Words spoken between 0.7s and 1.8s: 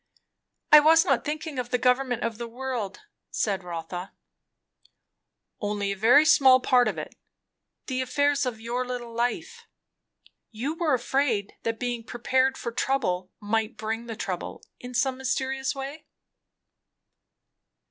"I was not thinking of the